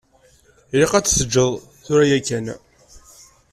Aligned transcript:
Ilaq 0.73 0.93
ad 0.93 1.05
t-tgeḍ 1.05 1.51
tura 1.83 2.05
yakan. 2.11 2.45